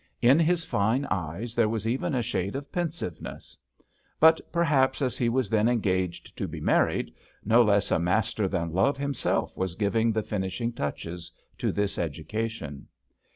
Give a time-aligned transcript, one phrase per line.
[0.23, 3.55] In his fine eyes there was even a shade of pensiveness;
[4.19, 7.13] but, perhaps, as he was then engaged to be married,
[7.45, 12.87] no less a master than Love himself was giving the finishing touches to this education.